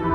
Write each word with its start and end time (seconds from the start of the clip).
Olá, 0.00 0.08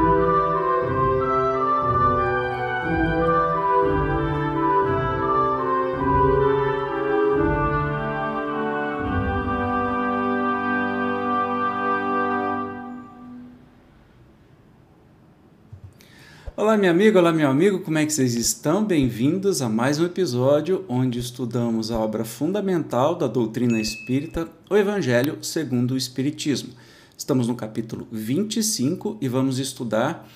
minha 16.78 16.90
amiga, 16.90 17.20
olá, 17.20 17.32
meu 17.32 17.48
amigo, 17.48 17.82
como 17.82 18.00
é 18.00 18.06
que 18.08 18.12
vocês 18.12 18.34
estão? 18.34 18.84
Bem-vindos 18.84 19.62
a 19.62 19.70
mais 19.70 20.00
um 20.00 20.06
episódio 20.06 20.84
onde 20.90 21.20
estudamos 21.20 21.92
a 21.92 22.00
obra 22.00 22.26
fundamental 22.26 23.16
da 23.16 23.28
doutrina 23.28 23.80
espírita, 23.80 24.50
o 24.68 24.76
Evangelho 24.76 25.38
segundo 25.44 25.92
o 25.92 25.98
Espiritismo. 25.98 26.74
Estamos 27.18 27.48
no 27.48 27.56
capítulo 27.56 28.08
25 28.12 29.18
e 29.22 29.28
vamos 29.28 29.60
estudar. 29.60 30.28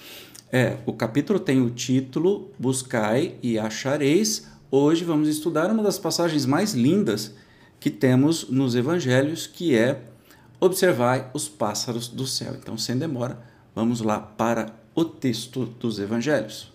É, 0.52 0.78
o 0.86 0.94
capítulo 0.94 1.40
tem 1.40 1.62
o 1.62 1.70
título 1.70 2.52
Buscai 2.58 3.36
e 3.44 3.60
Achareis. 3.60 4.48
Hoje 4.72 5.04
vamos 5.04 5.28
estudar 5.28 5.70
uma 5.72 5.84
das 5.84 6.00
passagens 6.00 6.46
mais 6.46 6.73
lindas 6.73 7.36
que 7.80 7.90
temos 7.90 8.50
nos 8.50 8.76
Evangelhos, 8.76 9.48
que 9.48 9.76
é 9.76 10.04
Observai 10.62 11.30
os 11.34 11.48
pássaros 11.48 12.10
do 12.10 12.28
céu. 12.28 12.54
Então, 12.54 12.78
sem 12.78 12.98
demora, 12.98 13.40
vamos 13.73 14.02
lá 14.02 14.20
para 14.20 14.73
o 14.94 15.06
texto 15.06 15.66
dos 15.66 16.00
evangelhos. 16.00 16.73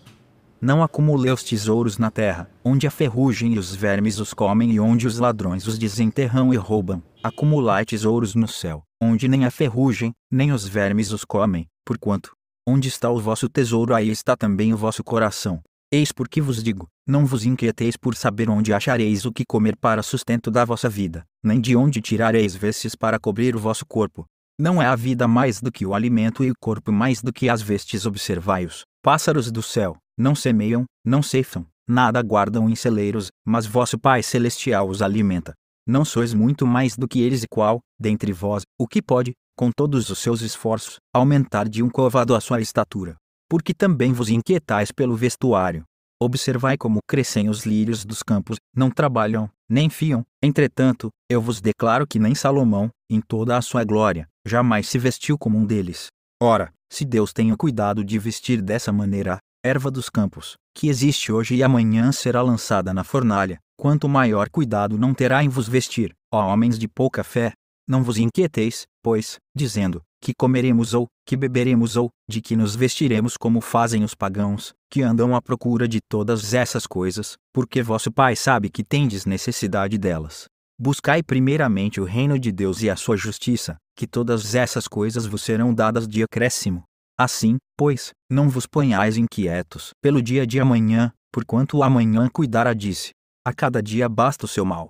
Não 0.59 0.81
acumulei 0.81 1.31
os 1.31 1.43
tesouros 1.43 1.99
na 1.99 2.09
terra, 2.09 2.49
onde 2.63 2.87
a 2.87 2.91
ferrugem 2.91 3.53
e 3.53 3.59
os 3.59 3.75
vermes 3.75 4.19
os 4.19 4.33
comem 4.33 4.71
e 4.71 4.79
onde 4.79 5.05
os 5.05 5.19
ladrões 5.19 5.67
os 5.67 5.77
desenterram 5.77 6.51
e 6.51 6.57
roubam. 6.57 7.03
Acumulai 7.23 7.85
tesouros 7.85 8.33
no 8.33 8.47
céu, 8.47 8.83
onde 9.01 9.27
nem 9.27 9.45
a 9.45 9.51
ferrugem, 9.51 10.13
nem 10.31 10.51
os 10.51 10.67
vermes 10.67 11.11
os 11.11 11.23
comem, 11.23 11.67
porquanto, 11.85 12.35
onde 12.67 12.87
está 12.87 13.09
o 13.09 13.19
vosso 13.19 13.47
tesouro 13.47 13.93
aí 13.93 14.09
está 14.09 14.35
também 14.35 14.73
o 14.73 14.77
vosso 14.77 15.03
coração. 15.03 15.61
Eis 15.91 16.11
porque 16.11 16.41
vos 16.41 16.63
digo: 16.63 16.87
não 17.07 17.25
vos 17.25 17.45
inquieteis 17.45 17.95
por 17.95 18.15
saber 18.15 18.49
onde 18.49 18.73
achareis 18.73 19.25
o 19.25 19.31
que 19.31 19.45
comer 19.45 19.77
para 19.77 20.01
sustento 20.01 20.49
da 20.49 20.65
vossa 20.65 20.89
vida, 20.89 21.23
nem 21.43 21.61
de 21.61 21.75
onde 21.75 22.01
tirareis 22.01 22.55
vestes 22.55 22.95
para 22.95 23.19
cobrir 23.19 23.55
o 23.55 23.59
vosso 23.59 23.85
corpo. 23.85 24.25
Não 24.59 24.81
é 24.81 24.85
a 24.85 24.95
vida 24.95 25.27
mais 25.27 25.61
do 25.61 25.71
que 25.71 25.85
o 25.85 25.93
alimento 25.93 26.43
e 26.43 26.49
o 26.49 26.55
corpo 26.59 26.91
mais 26.91 27.21
do 27.21 27.31
que 27.31 27.49
as 27.49 27.61
vestes. 27.61 28.05
Observai-os, 28.05 28.83
pássaros 29.03 29.51
do 29.51 29.61
céu, 29.61 29.97
não 30.17 30.33
semeiam, 30.33 30.85
não 31.05 31.21
ceifam, 31.21 31.65
nada 31.87 32.21
guardam 32.21 32.69
em 32.69 32.75
celeiros, 32.75 33.29
mas 33.45 33.65
vosso 33.65 33.99
Pai 33.99 34.23
Celestial 34.23 34.87
os 34.87 35.01
alimenta. 35.01 35.53
Não 35.87 36.03
sois 36.03 36.33
muito 36.33 36.65
mais 36.65 36.97
do 36.97 37.07
que 37.07 37.21
eles 37.21 37.43
e 37.43 37.47
qual, 37.47 37.79
dentre 37.99 38.33
vós, 38.33 38.63
o 38.79 38.87
que 38.87 39.01
pode, 39.01 39.33
com 39.55 39.69
todos 39.71 40.09
os 40.09 40.17
seus 40.17 40.41
esforços, 40.41 40.97
aumentar 41.13 41.69
de 41.69 41.83
um 41.83 41.89
covado 41.89 42.33
a 42.33 42.41
sua 42.41 42.59
estatura. 42.59 43.15
Porque 43.47 43.71
também 43.71 44.11
vos 44.11 44.29
inquietais 44.29 44.91
pelo 44.91 45.15
vestuário. 45.15 45.83
Observai 46.19 46.75
como 46.75 46.99
crescem 47.07 47.49
os 47.49 47.65
lírios 47.65 48.03
dos 48.03 48.23
campos, 48.23 48.57
não 48.75 48.89
trabalham, 48.89 49.47
nem 49.69 49.87
fiam. 49.87 50.23
Entretanto, 50.41 51.09
eu 51.29 51.39
vos 51.39 51.61
declaro 51.61 52.07
que 52.07 52.17
nem 52.17 52.33
Salomão, 52.33 52.89
em 53.07 53.21
toda 53.21 53.55
a 53.55 53.61
sua 53.61 53.83
glória, 53.83 54.27
jamais 54.43 54.87
se 54.87 54.97
vestiu 54.97 55.37
como 55.37 55.57
um 55.57 55.65
deles. 55.65 56.07
Ora, 56.41 56.73
se 56.91 57.05
Deus 57.05 57.31
tem 57.31 57.51
o 57.51 57.57
cuidado 57.57 58.03
de 58.03 58.17
vestir 58.17 58.61
dessa 58.61 58.91
maneira 58.91 59.37
erva 59.63 59.91
dos 59.91 60.09
campos, 60.09 60.55
que 60.75 60.87
existe 60.87 61.31
hoje 61.31 61.55
e 61.55 61.63
amanhã 61.63 62.11
será 62.11 62.41
lançada 62.41 62.93
na 62.93 63.03
fornalha, 63.03 63.59
quanto 63.77 64.09
maior 64.09 64.49
cuidado 64.49 64.97
não 64.97 65.13
terá 65.13 65.43
em 65.43 65.49
vos 65.49 65.67
vestir, 65.67 66.13
ó 66.31 66.45
homens 66.47 66.79
de 66.79 66.87
pouca 66.87 67.23
fé. 67.23 67.53
Não 67.87 68.03
vos 68.03 68.17
inquieteis, 68.17 68.85
pois, 69.03 69.37
dizendo, 69.55 70.01
que 70.19 70.33
comeremos 70.33 70.95
ou 70.95 71.07
que 71.23 71.37
beberemos 71.37 71.95
ou 71.95 72.09
de 72.27 72.41
que 72.41 72.55
nos 72.55 72.75
vestiremos 72.75 73.37
como 73.37 73.61
fazem 73.61 74.03
os 74.03 74.15
pagãos, 74.15 74.73
que 74.89 75.03
andam 75.03 75.35
à 75.35 75.41
procura 75.41 75.87
de 75.87 75.99
todas 76.09 76.53
essas 76.55 76.87
coisas, 76.87 77.37
porque 77.53 77.83
vosso 77.83 78.11
Pai 78.11 78.35
sabe 78.35 78.69
que 78.69 78.83
tendes 78.83 79.25
necessidade 79.25 79.99
delas. 79.99 80.45
Buscai 80.79 81.21
primeiramente 81.21 82.01
o 82.01 82.05
reino 82.05 82.39
de 82.39 82.51
Deus 82.51 82.81
e 82.81 82.89
a 82.89 82.95
sua 82.95 83.15
justiça, 83.15 83.77
que 83.95 84.07
todas 84.07 84.55
essas 84.55 84.87
coisas 84.87 85.27
vos 85.27 85.43
serão 85.43 85.73
dadas 85.73 86.07
de 86.07 86.23
acréscimo. 86.23 86.83
Assim, 87.17 87.57
pois, 87.77 88.11
não 88.29 88.49
vos 88.49 88.65
ponhais 88.65 89.17
inquietos 89.17 89.91
pelo 90.01 90.21
dia 90.21 90.45
de 90.45 90.59
amanhã, 90.59 91.13
porquanto 91.31 91.83
amanhã 91.83 92.27
cuidará 92.27 92.73
disse. 92.73 93.11
A 93.47 93.53
cada 93.53 93.79
dia 93.79 94.09
basta 94.09 94.45
o 94.45 94.47
seu 94.47 94.65
mal. 94.65 94.89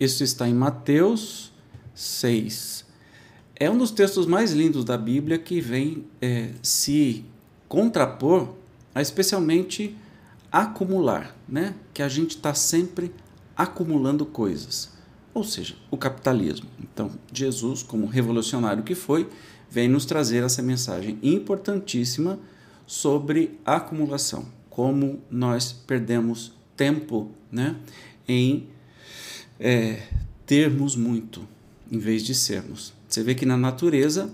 Isso 0.00 0.24
está 0.24 0.48
em 0.48 0.54
Mateus 0.54 1.52
6. 1.94 2.86
É 3.54 3.70
um 3.70 3.76
dos 3.76 3.90
textos 3.90 4.24
mais 4.24 4.52
lindos 4.52 4.82
da 4.82 4.96
Bíblia 4.96 5.38
que 5.38 5.60
vem 5.60 6.06
é, 6.18 6.54
se 6.62 7.26
contrapor 7.68 8.54
a 8.94 9.02
especialmente 9.02 9.94
acumular, 10.50 11.36
né? 11.46 11.74
Que 11.92 12.02
a 12.02 12.08
gente 12.08 12.30
está 12.30 12.54
sempre 12.54 13.14
acumulando 13.54 14.24
coisas, 14.24 14.90
ou 15.34 15.44
seja, 15.44 15.76
o 15.90 15.98
capitalismo. 15.98 16.70
Então, 16.80 17.10
Jesus, 17.30 17.82
como 17.82 18.06
revolucionário 18.06 18.82
que 18.82 18.94
foi, 18.94 19.28
vem 19.68 19.88
nos 19.88 20.06
trazer 20.06 20.42
essa 20.42 20.62
mensagem 20.62 21.18
importantíssima 21.22 22.38
sobre 22.86 23.60
acumulação, 23.62 24.46
como 24.76 25.20
nós 25.30 25.72
perdemos 25.72 26.52
tempo 26.76 27.30
né, 27.50 27.76
em 28.28 28.66
é, 29.58 30.02
termos 30.44 30.94
muito 30.94 31.48
em 31.90 31.96
vez 31.96 32.22
de 32.22 32.34
sermos. 32.34 32.92
Você 33.08 33.22
vê 33.22 33.34
que 33.34 33.46
na 33.46 33.56
natureza 33.56 34.30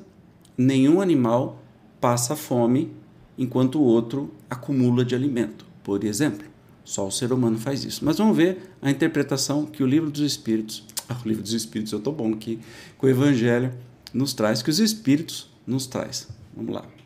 nenhum 0.58 1.00
animal 1.00 1.62
passa 2.00 2.34
fome 2.34 2.90
enquanto 3.38 3.78
o 3.78 3.84
outro 3.84 4.34
acumula 4.50 5.04
de 5.04 5.14
alimento, 5.14 5.64
por 5.84 6.02
exemplo. 6.02 6.44
Só 6.84 7.06
o 7.06 7.12
ser 7.12 7.32
humano 7.32 7.56
faz 7.56 7.84
isso. 7.84 8.04
Mas 8.04 8.18
vamos 8.18 8.36
ver 8.36 8.74
a 8.82 8.90
interpretação 8.90 9.64
que 9.64 9.84
o 9.84 9.86
livro 9.86 10.10
dos 10.10 10.22
Espíritos, 10.22 10.84
ah, 11.08 11.16
o 11.24 11.28
livro 11.28 11.44
dos 11.44 11.52
Espíritos, 11.52 11.92
eu 11.92 12.00
estou 12.00 12.12
bom 12.12 12.32
aqui, 12.32 12.58
que 12.98 13.06
o 13.06 13.08
Evangelho 13.08 13.72
nos 14.12 14.34
traz, 14.34 14.60
que 14.60 14.70
os 14.70 14.80
Espíritos 14.80 15.48
nos 15.64 15.86
traz. 15.86 16.26
Vamos 16.56 16.74
lá. 16.74 17.01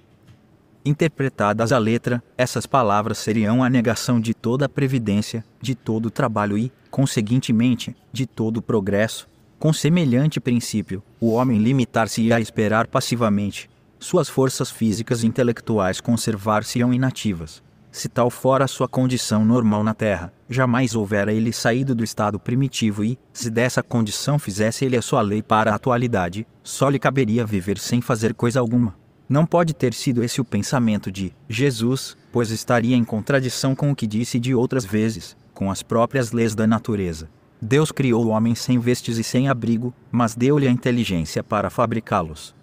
Interpretadas 0.86 1.72
a 1.72 1.78
letra, 1.78 2.22
essas 2.38 2.64
palavras 2.64 3.18
seriam 3.18 3.64
a 3.64 3.68
negação 3.68 4.20
de 4.20 4.32
toda 4.32 4.66
a 4.66 4.68
previdência, 4.68 5.44
de 5.60 5.74
todo 5.74 6.06
o 6.06 6.10
trabalho 6.10 6.56
e, 6.56 6.72
conseguintemente, 6.92 7.96
de 8.12 8.24
todo 8.24 8.58
o 8.58 8.62
progresso. 8.62 9.28
Com 9.58 9.72
semelhante 9.72 10.38
princípio, 10.38 11.02
o 11.20 11.32
homem 11.32 11.58
limitar-se-ia 11.58 12.36
a 12.36 12.40
esperar 12.40 12.86
passivamente. 12.86 13.68
Suas 13.98 14.28
forças 14.28 14.70
físicas 14.70 15.24
e 15.24 15.26
intelectuais 15.26 16.00
conservar-se-iam 16.00 16.94
inativas 16.94 17.66
se 17.96 18.10
tal 18.10 18.28
fora 18.28 18.68
sua 18.68 18.86
condição 18.86 19.42
normal 19.42 19.82
na 19.82 19.94
Terra, 19.94 20.30
jamais 20.50 20.94
houvera 20.94 21.32
ele 21.32 21.50
saído 21.50 21.94
do 21.94 22.04
estado 22.04 22.38
primitivo 22.38 23.02
e, 23.02 23.18
se 23.32 23.48
dessa 23.48 23.82
condição 23.82 24.38
fizesse 24.38 24.84
ele 24.84 24.98
a 24.98 25.02
sua 25.02 25.22
lei 25.22 25.42
para 25.42 25.72
a 25.72 25.76
atualidade, 25.76 26.46
só 26.62 26.90
lhe 26.90 26.98
caberia 26.98 27.46
viver 27.46 27.78
sem 27.78 28.02
fazer 28.02 28.34
coisa 28.34 28.60
alguma. 28.60 28.94
Não 29.28 29.44
pode 29.44 29.74
ter 29.74 29.92
sido 29.92 30.22
esse 30.22 30.40
o 30.40 30.44
pensamento 30.44 31.10
de 31.10 31.32
Jesus, 31.48 32.16
pois 32.32 32.50
estaria 32.50 32.94
em 32.94 33.04
contradição 33.04 33.74
com 33.74 33.90
o 33.90 33.96
que 33.96 34.06
disse 34.06 34.38
de 34.38 34.54
outras 34.54 34.84
vezes, 34.84 35.36
com 35.52 35.70
as 35.70 35.82
próprias 35.82 36.30
leis 36.30 36.54
da 36.54 36.66
natureza. 36.66 37.28
Deus 37.60 37.90
criou 37.90 38.26
o 38.26 38.28
homem 38.28 38.54
sem 38.54 38.78
vestes 38.78 39.18
e 39.18 39.24
sem 39.24 39.48
abrigo, 39.48 39.92
mas 40.12 40.34
deu-lhe 40.34 40.68
a 40.68 40.70
inteligência 40.70 41.42
para 41.42 41.70
fabricá-los. 41.70 42.54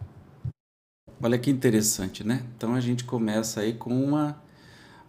Olha 1.22 1.38
que 1.38 1.50
interessante, 1.50 2.23
né? 2.23 2.44
Então 2.56 2.75
a 2.75 2.79
gente 2.79 3.03
começa 3.03 3.62
aí 3.62 3.73
com 3.73 3.94
uma 4.03 4.41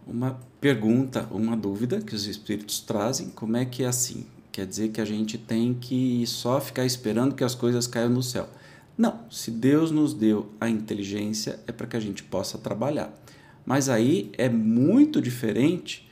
uma 0.07 0.39
pergunta, 0.61 1.27
uma 1.31 1.57
dúvida 1.57 1.99
que 1.99 2.13
os 2.13 2.27
espíritos 2.27 2.79
trazem: 2.79 3.29
como 3.29 3.57
é 3.57 3.65
que 3.65 3.83
é 3.83 3.87
assim? 3.87 4.25
Quer 4.51 4.65
dizer 4.65 4.89
que 4.89 5.01
a 5.01 5.05
gente 5.05 5.37
tem 5.37 5.73
que 5.73 6.23
só 6.27 6.61
ficar 6.61 6.85
esperando 6.85 7.35
que 7.35 7.43
as 7.43 7.55
coisas 7.55 7.87
caiam 7.87 8.09
no 8.09 8.23
céu. 8.23 8.47
Não, 8.97 9.21
se 9.29 9.51
Deus 9.51 9.91
nos 9.91 10.13
deu 10.13 10.51
a 10.59 10.69
inteligência 10.69 11.59
é 11.67 11.71
para 11.71 11.87
que 11.87 11.97
a 11.97 11.99
gente 11.99 12.23
possa 12.23 12.57
trabalhar. 12.57 13.13
Mas 13.65 13.89
aí 13.89 14.31
é 14.37 14.47
muito 14.47 15.21
diferente 15.21 16.09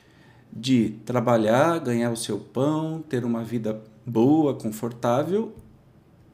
de 0.52 0.90
trabalhar, 1.04 1.78
ganhar 1.78 2.10
o 2.10 2.16
seu 2.16 2.38
pão, 2.38 3.02
ter 3.08 3.24
uma 3.24 3.42
vida 3.42 3.82
boa, 4.04 4.54
confortável, 4.54 5.54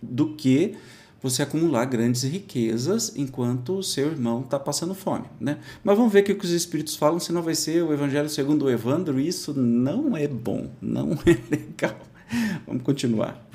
do 0.03 0.35
que 0.35 0.77
você 1.23 1.43
acumular 1.43 1.85
grandes 1.85 2.23
riquezas 2.23 3.15
enquanto 3.15 3.79
o 3.79 3.83
seu 3.83 4.09
irmão 4.11 4.41
está 4.41 4.59
passando 4.59 4.95
fome. 4.95 5.27
Né? 5.39 5.59
Mas 5.85 5.97
vamos 5.97 6.13
ver 6.13 6.21
o 6.21 6.25
que 6.25 6.45
os 6.45 6.51
Espíritos 6.51 6.97
falam, 6.97 7.21
senão 7.21 7.43
vai 7.43 7.55
ser 7.55 7.83
o 7.83 7.93
Evangelho 7.93 8.29
segundo 8.29 8.65
o 8.65 8.71
Evandro, 8.71 9.21
e 9.21 9.29
isso 9.29 9.53
não 9.55 10.17
é 10.17 10.27
bom, 10.27 10.71
não 10.81 11.13
é 11.27 11.39
legal. 11.51 11.97
Vamos 12.67 12.83
continuar. 12.83 13.50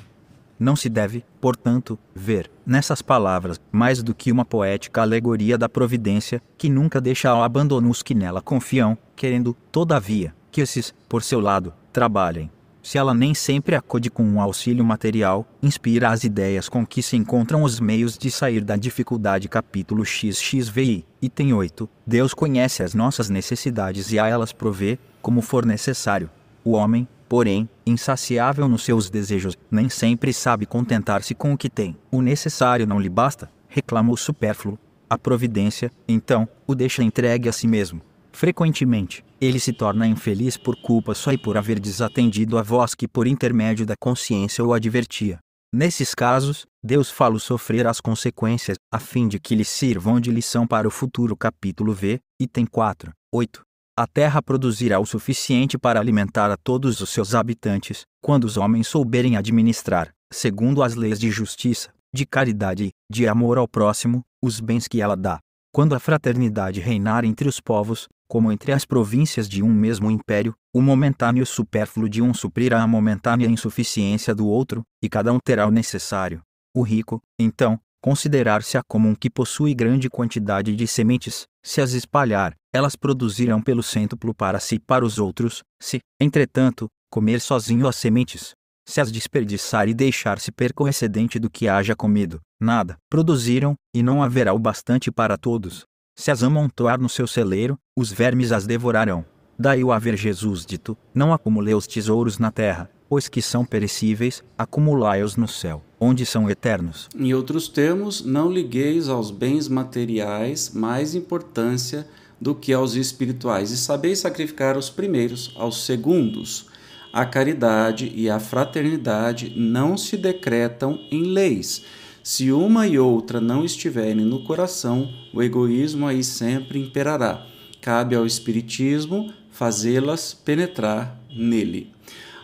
Não 0.58 0.74
se 0.74 0.88
deve, 0.88 1.22
portanto, 1.40 1.98
ver, 2.14 2.50
nessas 2.64 3.02
palavras, 3.02 3.60
mais 3.70 4.02
do 4.02 4.14
que 4.14 4.32
uma 4.32 4.44
poética 4.44 5.02
alegoria 5.02 5.58
da 5.58 5.68
providência, 5.68 6.42
que 6.56 6.70
nunca 6.70 7.00
deixa 7.00 7.28
ao 7.28 7.42
abandono 7.42 7.90
os 7.90 8.02
que 8.02 8.14
nela 8.14 8.40
confiam, 8.40 8.96
querendo, 9.14 9.54
todavia, 9.70 10.34
que 10.50 10.62
esses, 10.62 10.94
por 11.08 11.22
seu 11.22 11.40
lado, 11.40 11.74
trabalhem. 11.92 12.50
se 12.82 12.96
ela 12.96 13.12
nem 13.12 13.34
sempre 13.34 13.74
acode 13.74 14.08
com 14.08 14.22
um 14.22 14.40
auxílio 14.40 14.84
material, 14.84 15.44
inspira 15.60 16.08
as 16.08 16.22
ideias 16.22 16.68
com 16.68 16.86
que 16.86 17.02
se 17.02 17.16
encontram 17.16 17.64
os 17.64 17.80
meios 17.80 18.16
de 18.16 18.30
sair 18.30 18.62
da 18.62 18.76
dificuldade. 18.76 19.48
Capítulo 19.48 20.04
XXVI, 20.04 21.04
item 21.20 21.52
8. 21.52 21.88
Deus 22.06 22.32
conhece 22.32 22.84
as 22.84 22.94
nossas 22.94 23.28
necessidades 23.28 24.12
e 24.12 24.20
a 24.20 24.28
elas 24.28 24.52
provê, 24.52 25.00
como 25.20 25.42
for 25.42 25.66
necessário. 25.66 26.30
O 26.64 26.72
homem, 26.72 27.08
porém, 27.28 27.68
insaciável 27.86 28.68
nos 28.68 28.84
seus 28.84 29.10
desejos, 29.10 29.56
nem 29.70 29.88
sempre 29.88 30.32
sabe 30.32 30.66
contentar-se 30.66 31.34
com 31.34 31.52
o 31.52 31.58
que 31.58 31.68
tem. 31.68 31.96
O 32.10 32.20
necessário 32.20 32.86
não 32.86 33.00
lhe 33.00 33.08
basta, 33.08 33.50
reclama 33.68 34.12
o 34.12 34.16
supérfluo. 34.16 34.78
A 35.08 35.16
providência, 35.16 35.90
então, 36.08 36.48
o 36.66 36.74
deixa 36.74 37.02
entregue 37.02 37.48
a 37.48 37.52
si 37.52 37.68
mesmo. 37.68 38.00
Frequentemente, 38.32 39.24
ele 39.40 39.60
se 39.60 39.72
torna 39.72 40.06
infeliz 40.06 40.56
por 40.56 40.76
culpa 40.82 41.14
só 41.14 41.32
e 41.32 41.38
por 41.38 41.56
haver 41.56 41.78
desatendido 41.78 42.58
a 42.58 42.62
voz 42.62 42.94
que, 42.94 43.06
por 43.06 43.26
intermédio 43.26 43.86
da 43.86 43.94
consciência, 43.98 44.64
o 44.64 44.72
advertia. 44.72 45.38
Nesses 45.72 46.14
casos, 46.14 46.64
Deus 46.82 47.10
fala 47.10 47.38
sofrer 47.38 47.86
as 47.86 48.00
consequências, 48.00 48.76
a 48.92 48.98
fim 48.98 49.28
de 49.28 49.38
que 49.38 49.54
lhe 49.54 49.64
sirvam 49.64 50.20
de 50.20 50.30
lição 50.30 50.66
para 50.66 50.88
o 50.88 50.90
futuro. 50.90 51.36
Capítulo 51.36 51.92
V, 51.92 52.18
item 52.40 52.66
4, 52.66 53.12
8. 53.32 53.65
A 53.98 54.06
terra 54.06 54.42
produzirá 54.42 55.00
o 55.00 55.06
suficiente 55.06 55.78
para 55.78 55.98
alimentar 55.98 56.50
a 56.50 56.56
todos 56.58 57.00
os 57.00 57.08
seus 57.08 57.34
habitantes, 57.34 58.04
quando 58.20 58.44
os 58.44 58.58
homens 58.58 58.86
souberem 58.86 59.38
administrar, 59.38 60.12
segundo 60.30 60.82
as 60.82 60.94
leis 60.94 61.18
de 61.18 61.30
justiça, 61.30 61.88
de 62.14 62.26
caridade 62.26 62.90
de 63.10 63.26
amor 63.26 63.56
ao 63.56 63.66
próximo, 63.66 64.22
os 64.44 64.60
bens 64.60 64.86
que 64.86 65.00
ela 65.00 65.16
dá. 65.16 65.38
Quando 65.72 65.94
a 65.94 65.98
fraternidade 65.98 66.78
reinar 66.78 67.24
entre 67.24 67.48
os 67.48 67.58
povos, 67.58 68.06
como 68.28 68.52
entre 68.52 68.70
as 68.70 68.84
províncias 68.84 69.48
de 69.48 69.62
um 69.62 69.72
mesmo 69.72 70.10
império, 70.10 70.54
o 70.74 70.82
momentâneo 70.82 71.46
supérfluo 71.46 72.06
de 72.06 72.20
um 72.20 72.34
suprirá 72.34 72.82
a 72.82 72.86
momentânea 72.86 73.48
insuficiência 73.48 74.34
do 74.34 74.46
outro, 74.46 74.82
e 75.02 75.08
cada 75.08 75.32
um 75.32 75.38
terá 75.42 75.66
o 75.66 75.70
necessário. 75.70 76.42
O 76.76 76.82
rico, 76.82 77.22
então, 77.38 77.80
considerar-se-á 78.02 78.82
como 78.86 79.08
um 79.08 79.14
que 79.14 79.30
possui 79.30 79.74
grande 79.74 80.10
quantidade 80.10 80.76
de 80.76 80.86
sementes, 80.86 81.46
se 81.64 81.80
as 81.80 81.92
espalhar, 81.92 82.54
elas 82.76 82.94
produzirão 82.94 83.60
pelo 83.60 83.82
cêntuplo 83.82 84.34
para 84.34 84.60
si 84.60 84.76
e 84.76 84.78
para 84.78 85.04
os 85.04 85.18
outros, 85.18 85.62
se, 85.82 85.98
entretanto, 86.20 86.86
comer 87.10 87.40
sozinho 87.40 87.88
as 87.88 87.96
sementes, 87.96 88.52
se 88.86 89.00
as 89.00 89.10
desperdiçar 89.10 89.88
e 89.88 89.94
deixar-se 89.94 90.52
perco 90.52 90.84
o 90.84 90.88
excedente 90.88 91.38
do 91.38 91.50
que 91.50 91.68
haja 91.68 91.96
comido, 91.96 92.40
nada 92.60 92.96
produziram, 93.10 93.74
e 93.94 94.02
não 94.02 94.22
haverá 94.22 94.52
o 94.52 94.58
bastante 94.58 95.10
para 95.10 95.36
todos. 95.36 95.84
Se 96.16 96.30
as 96.30 96.42
amontoar 96.42 97.00
no 97.00 97.08
seu 97.08 97.26
celeiro, 97.26 97.76
os 97.98 98.12
vermes 98.12 98.52
as 98.52 98.66
devorarão. 98.66 99.24
Daí 99.58 99.82
o 99.82 99.92
haver 99.92 100.16
Jesus 100.16 100.64
dito: 100.64 100.96
Não 101.14 101.32
acumulei 101.32 101.74
os 101.74 101.86
tesouros 101.86 102.38
na 102.38 102.50
terra, 102.50 102.90
pois 103.08 103.28
que 103.28 103.42
são 103.42 103.64
perecíveis, 103.64 104.42
acumulai-os 104.56 105.36
no 105.36 105.48
céu, 105.48 105.82
onde 105.98 106.24
são 106.24 106.48
eternos. 106.48 107.08
Em 107.14 107.34
outros 107.34 107.68
termos, 107.68 108.24
não 108.24 108.50
ligueis 108.50 109.08
aos 109.08 109.30
bens 109.30 109.68
materiais 109.68 110.70
mais 110.70 111.14
importância 111.14 112.06
do 112.40 112.54
que 112.54 112.72
aos 112.72 112.94
espirituais, 112.94 113.70
e 113.70 113.76
sabeis 113.76 114.20
sacrificar 114.20 114.76
os 114.76 114.90
primeiros 114.90 115.52
aos 115.56 115.84
segundos. 115.84 116.66
A 117.12 117.24
caridade 117.24 118.12
e 118.14 118.28
a 118.28 118.38
fraternidade 118.38 119.52
não 119.56 119.96
se 119.96 120.16
decretam 120.16 120.98
em 121.10 121.22
leis 121.22 121.82
se 122.26 122.50
uma 122.50 122.88
e 122.88 122.98
outra 122.98 123.40
não 123.40 123.64
estiverem 123.64 124.24
no 124.24 124.42
coração, 124.42 125.08
o 125.32 125.40
egoísmo 125.40 126.08
aí 126.08 126.24
sempre 126.24 126.80
imperará. 126.80 127.46
Cabe 127.80 128.16
ao 128.16 128.26
Espiritismo 128.26 129.32
fazê-las 129.52 130.34
penetrar 130.34 131.20
nele. 131.30 131.92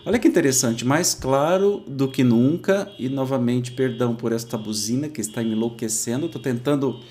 Olha 0.05 0.17
que 0.17 0.27
interessante, 0.29 0.85
mais 0.85 1.13
claro 1.13 1.83
do 1.85 2.07
que 2.07 2.23
nunca, 2.23 2.89
e 2.97 3.09
novamente, 3.09 3.73
perdão 3.73 4.15
por 4.15 4.31
esta 4.31 4.57
buzina 4.57 5.09
que 5.09 5.19
está 5.19 5.43
me 5.43 5.51
enlouquecendo, 5.51 6.27
estou 6.27 6.41
tentando 6.41 7.01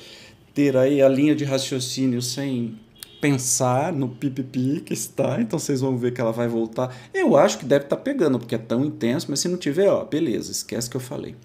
ter 0.55 0.77
aí 0.77 1.01
a 1.01 1.09
linha 1.09 1.35
de 1.35 1.45
raciocínio 1.45 2.21
sem 2.21 2.79
pensar 3.21 3.93
no 3.93 4.09
pipipi 4.09 4.81
que 4.81 4.93
está, 4.93 5.41
então 5.41 5.57
vocês 5.57 5.81
vão 5.81 5.97
ver 5.97 6.13
que 6.13 6.21
ela 6.21 6.33
vai 6.33 6.49
voltar. 6.49 6.95
Eu 7.15 7.37
acho 7.37 7.59
que 7.59 7.65
deve 7.65 7.85
estar 7.85 7.97
tá 7.97 8.03
pegando, 8.03 8.39
porque 8.39 8.57
é 8.57 8.59
tão 8.59 8.85
intenso, 8.85 9.27
mas 9.31 9.39
se 9.41 9.49
não 9.49 9.57
tiver, 9.57 9.89
ó, 9.89 10.05
beleza, 10.05 10.51
esquece 10.51 10.91
que 10.91 10.97
eu 10.97 11.01
falei. 11.01 11.37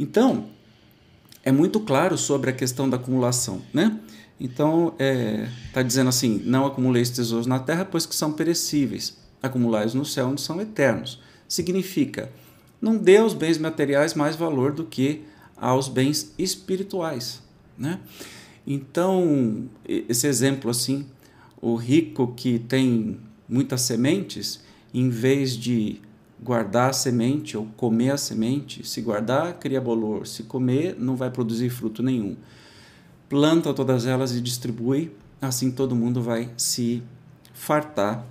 Então, 0.00 0.46
é 1.44 1.52
muito 1.52 1.80
claro 1.80 2.16
sobre 2.16 2.50
a 2.50 2.52
questão 2.52 2.88
da 2.88 2.96
acumulação, 2.96 3.60
né? 3.74 4.00
Então, 4.40 4.88
está 4.88 5.04
é, 5.04 5.48
tá 5.72 5.82
dizendo 5.82 6.08
assim: 6.08 6.42
não 6.44 6.66
acumuleis 6.66 7.10
tesouros 7.10 7.46
na 7.46 7.58
terra, 7.58 7.84
pois 7.84 8.06
que 8.06 8.14
são 8.14 8.32
perecíveis, 8.32 9.16
acumulais 9.42 9.94
no 9.94 10.04
céu, 10.04 10.28
onde 10.28 10.40
são 10.40 10.60
eternos. 10.60 11.20
Significa, 11.46 12.30
não 12.80 12.96
dê 12.96 13.18
aos 13.18 13.34
bens 13.34 13.58
materiais 13.58 14.14
mais 14.14 14.34
valor 14.34 14.72
do 14.72 14.84
que 14.84 15.24
aos 15.56 15.88
bens 15.88 16.32
espirituais, 16.38 17.40
né? 17.78 18.00
Então, 18.66 19.68
esse 19.86 20.26
exemplo 20.26 20.70
assim, 20.70 21.06
o 21.60 21.76
rico 21.76 22.34
que 22.34 22.58
tem 22.58 23.18
muitas 23.48 23.82
sementes, 23.82 24.60
em 24.92 25.08
vez 25.08 25.56
de 25.56 26.00
guardar 26.42 26.90
a 26.90 26.92
semente 26.92 27.56
ou 27.56 27.66
comer 27.76 28.10
a 28.10 28.16
semente. 28.16 28.86
Se 28.86 29.00
guardar, 29.00 29.58
cria 29.58 29.80
bolor. 29.80 30.26
Se 30.26 30.42
comer, 30.42 30.96
não 30.98 31.16
vai 31.16 31.30
produzir 31.30 31.70
fruto 31.70 32.02
nenhum. 32.02 32.36
Planta 33.28 33.72
todas 33.74 34.06
elas 34.06 34.34
e 34.34 34.40
distribui, 34.40 35.12
assim 35.40 35.70
todo 35.70 35.96
mundo 35.96 36.22
vai 36.22 36.50
se 36.56 37.02
fartar, 37.52 38.24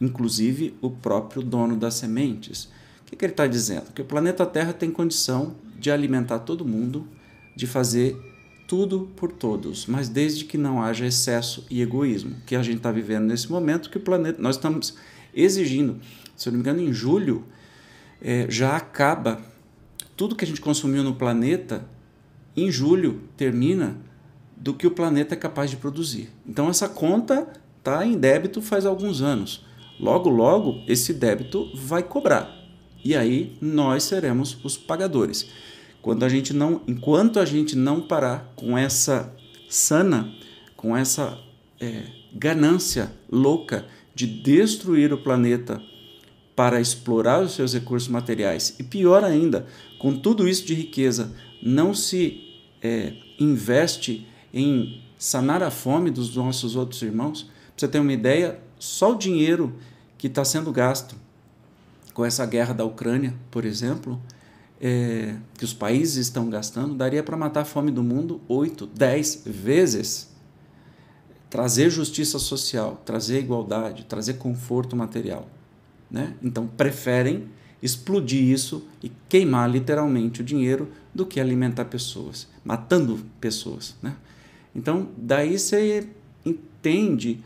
inclusive 0.00 0.74
o 0.80 0.90
próprio 0.90 1.42
dono 1.42 1.76
das 1.76 1.94
sementes. 1.94 2.64
O 3.02 3.04
que, 3.06 3.16
que 3.16 3.24
ele 3.24 3.32
está 3.32 3.46
dizendo? 3.46 3.92
Que 3.92 4.02
o 4.02 4.04
planeta 4.04 4.44
Terra 4.44 4.72
tem 4.72 4.90
condição 4.90 5.54
de 5.78 5.90
alimentar 5.90 6.40
todo 6.40 6.64
mundo, 6.64 7.06
de 7.54 7.66
fazer 7.66 8.16
tudo 8.72 9.10
por 9.14 9.30
todos, 9.30 9.84
mas 9.84 10.08
desde 10.08 10.46
que 10.46 10.56
não 10.56 10.82
haja 10.82 11.04
excesso 11.04 11.66
e 11.68 11.82
egoísmo, 11.82 12.36
que 12.46 12.56
a 12.56 12.62
gente 12.62 12.78
está 12.78 12.90
vivendo 12.90 13.26
nesse 13.26 13.52
momento, 13.52 13.90
que 13.90 13.98
o 13.98 14.00
planeta, 14.00 14.40
nós 14.40 14.56
estamos 14.56 14.96
exigindo 15.34 16.00
se 16.42 16.48
eu 16.48 16.52
não 16.52 16.58
me 16.58 16.62
engano, 16.62 16.80
em 16.80 16.92
julho, 16.92 17.44
é, 18.20 18.46
já 18.48 18.76
acaba 18.76 19.40
tudo 20.16 20.34
que 20.34 20.44
a 20.44 20.48
gente 20.48 20.60
consumiu 20.60 21.02
no 21.02 21.14
planeta, 21.14 21.84
em 22.56 22.70
julho 22.70 23.22
termina 23.36 23.96
do 24.56 24.74
que 24.74 24.86
o 24.86 24.90
planeta 24.90 25.34
é 25.34 25.36
capaz 25.36 25.70
de 25.70 25.76
produzir. 25.76 26.30
Então 26.46 26.68
essa 26.68 26.88
conta 26.88 27.48
está 27.78 28.04
em 28.04 28.16
débito 28.16 28.60
faz 28.60 28.86
alguns 28.86 29.22
anos. 29.22 29.64
Logo, 30.00 30.28
logo, 30.28 30.82
esse 30.88 31.12
débito 31.12 31.70
vai 31.76 32.02
cobrar. 32.02 32.50
E 33.04 33.14
aí 33.14 33.56
nós 33.60 34.04
seremos 34.04 34.58
os 34.64 34.76
pagadores. 34.76 35.48
Quando 36.02 36.24
a 36.24 36.28
gente 36.28 36.52
não, 36.52 36.82
enquanto 36.86 37.38
a 37.38 37.44
gente 37.44 37.76
não 37.76 38.00
parar 38.00 38.52
com 38.56 38.76
essa 38.76 39.32
sana, 39.70 40.34
com 40.76 40.96
essa 40.96 41.38
é, 41.80 42.02
ganância 42.34 43.12
louca 43.30 43.86
de 44.14 44.26
destruir 44.26 45.12
o 45.12 45.22
planeta 45.22 45.80
para 46.54 46.80
explorar 46.80 47.42
os 47.42 47.54
seus 47.54 47.72
recursos 47.72 48.08
materiais. 48.08 48.74
E 48.78 48.82
pior 48.82 49.24
ainda, 49.24 49.66
com 49.98 50.14
tudo 50.14 50.48
isso 50.48 50.66
de 50.66 50.74
riqueza, 50.74 51.32
não 51.62 51.94
se 51.94 52.60
é, 52.82 53.14
investe 53.38 54.26
em 54.52 55.02
sanar 55.16 55.62
a 55.62 55.70
fome 55.70 56.10
dos 56.10 56.34
nossos 56.34 56.76
outros 56.76 57.00
irmãos. 57.00 57.48
Você 57.76 57.88
ter 57.88 58.00
uma 58.00 58.12
ideia, 58.12 58.60
só 58.78 59.12
o 59.12 59.18
dinheiro 59.18 59.74
que 60.18 60.26
está 60.26 60.44
sendo 60.44 60.72
gasto 60.72 61.16
com 62.12 62.24
essa 62.24 62.44
guerra 62.44 62.74
da 62.74 62.84
Ucrânia, 62.84 63.34
por 63.50 63.64
exemplo, 63.64 64.20
é, 64.84 65.36
que 65.56 65.64
os 65.64 65.72
países 65.72 66.26
estão 66.26 66.50
gastando, 66.50 66.94
daria 66.94 67.22
para 67.22 67.36
matar 67.36 67.60
a 67.60 67.64
fome 67.64 67.92
do 67.92 68.02
mundo 68.02 68.40
oito, 68.48 68.84
dez 68.84 69.40
vezes. 69.46 70.28
Trazer 71.48 71.88
justiça 71.88 72.38
social, 72.40 73.00
trazer 73.04 73.38
igualdade, 73.38 74.04
trazer 74.04 74.34
conforto 74.34 74.96
material. 74.96 75.48
Né? 76.10 76.34
Então 76.42 76.66
preferem 76.66 77.48
explodir 77.80 78.42
isso 78.42 78.86
e 79.00 79.12
queimar 79.28 79.70
literalmente 79.70 80.40
o 80.40 80.44
dinheiro 80.44 80.88
do 81.14 81.24
que 81.24 81.38
alimentar 81.38 81.84
pessoas, 81.84 82.48
matando 82.64 83.20
pessoas. 83.40 83.94
Né? 84.02 84.16
Então 84.74 85.10
daí 85.16 85.58
você 85.58 86.08
entende 86.44 87.40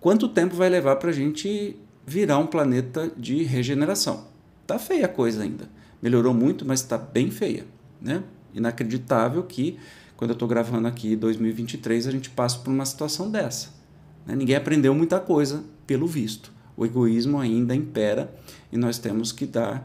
quanto 0.00 0.28
tempo 0.28 0.54
vai 0.54 0.68
levar 0.68 0.96
para 0.96 1.10
a 1.10 1.12
gente 1.12 1.76
virar 2.06 2.38
um 2.38 2.46
planeta 2.46 3.10
de 3.16 3.42
regeneração. 3.42 4.28
Tá 4.66 4.78
feia 4.78 5.06
a 5.06 5.08
coisa 5.08 5.42
ainda. 5.42 5.79
Melhorou 6.02 6.34
muito, 6.34 6.64
mas 6.64 6.80
está 6.80 6.96
bem 6.96 7.30
feia. 7.30 7.66
Né? 8.00 8.22
Inacreditável 8.54 9.42
que, 9.42 9.78
quando 10.16 10.30
eu 10.30 10.34
estou 10.34 10.48
gravando 10.48 10.88
aqui 10.88 11.12
em 11.12 11.16
2023, 11.16 12.06
a 12.06 12.10
gente 12.10 12.30
passa 12.30 12.58
por 12.58 12.70
uma 12.70 12.84
situação 12.84 13.30
dessa. 13.30 13.68
Né? 14.26 14.34
Ninguém 14.34 14.56
aprendeu 14.56 14.94
muita 14.94 15.20
coisa, 15.20 15.62
pelo 15.86 16.06
visto 16.06 16.52
o 16.80 16.86
egoísmo 16.86 17.38
ainda 17.38 17.74
impera 17.74 18.34
e 18.72 18.78
nós 18.78 18.96
temos 18.96 19.32
que 19.32 19.44
dar 19.44 19.84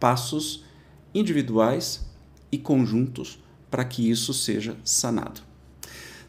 passos 0.00 0.64
individuais 1.14 2.08
e 2.50 2.56
conjuntos 2.56 3.38
para 3.70 3.84
que 3.84 4.08
isso 4.08 4.32
seja 4.32 4.74
sanado. 4.82 5.42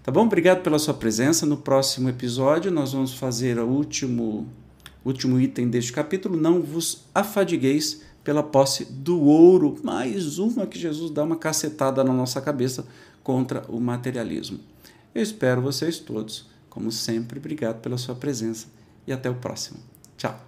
Tá 0.04 0.12
bom? 0.12 0.26
Obrigado 0.26 0.64
pela 0.64 0.78
sua 0.78 0.94
presença. 0.94 1.46
No 1.46 1.56
próximo 1.56 2.10
episódio, 2.10 2.70
nós 2.70 2.92
vamos 2.92 3.14
fazer 3.14 3.58
o 3.58 3.68
último 3.68 4.50
Último 5.04 5.40
item 5.40 5.70
deste 5.70 5.94
capítulo: 5.94 6.36
não 6.36 6.62
vos 6.62 7.06
afadigueis 7.16 8.02
pela 8.30 8.44
posse 8.44 8.86
do 8.86 9.20
ouro. 9.24 9.80
Mais 9.82 10.38
uma 10.38 10.68
que 10.68 10.78
Jesus 10.78 11.10
dá 11.10 11.24
uma 11.24 11.36
cacetada 11.36 12.04
na 12.04 12.14
nossa 12.14 12.40
cabeça 12.40 12.86
contra 13.24 13.66
o 13.68 13.80
materialismo. 13.80 14.60
Eu 15.16 15.24
espero 15.24 15.64
vocês 15.64 15.98
todos. 15.98 16.46
Como 16.70 16.92
sempre, 16.92 17.40
obrigado 17.40 17.82
pela 17.82 17.98
sua 17.98 18.14
presença 18.14 18.68
e 19.08 19.12
até 19.12 19.32
o 19.32 19.34
próximo. 19.34 19.80
Tchau. 20.16 20.40